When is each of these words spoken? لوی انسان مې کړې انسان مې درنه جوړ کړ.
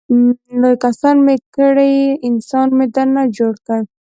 لوی 0.61 0.79
انسان 0.85 1.15
مې 1.25 1.35
کړې 1.55 1.95
انسان 2.29 2.67
مې 2.77 2.85
درنه 2.95 3.23
جوړ 3.37 3.53
کړ. 3.67 3.79